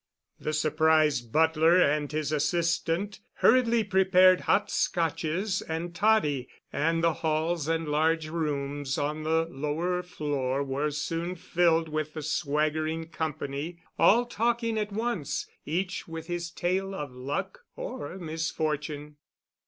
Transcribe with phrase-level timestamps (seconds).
[0.39, 7.67] The surprised butler and his assistant hurriedly prepared hot Scotches and toddy, and the halls
[7.67, 14.79] and large rooms on the lower floor were soon filled with the swaggering company—all talking
[14.79, 19.17] at once, each with his tale of luck or misfortune.